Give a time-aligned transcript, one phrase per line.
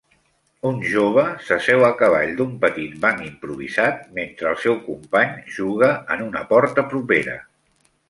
[0.69, 6.29] Un jove s'asseu a cavall d'un petit banc improvisat mentre el seu company juga en
[6.31, 7.43] una porta propera.